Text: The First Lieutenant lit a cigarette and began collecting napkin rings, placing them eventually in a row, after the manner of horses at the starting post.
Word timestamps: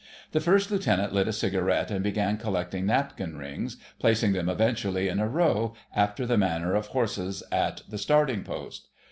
The 0.31 0.39
First 0.39 0.71
Lieutenant 0.71 1.13
lit 1.13 1.27
a 1.27 1.31
cigarette 1.31 1.91
and 1.91 2.03
began 2.03 2.37
collecting 2.37 2.87
napkin 2.87 3.37
rings, 3.37 3.77
placing 3.99 4.31
them 4.33 4.49
eventually 4.49 5.07
in 5.07 5.19
a 5.19 5.29
row, 5.29 5.75
after 5.95 6.25
the 6.25 6.39
manner 6.39 6.73
of 6.73 6.87
horses 6.87 7.43
at 7.51 7.83
the 7.87 7.99
starting 7.99 8.41
post. 8.41 8.87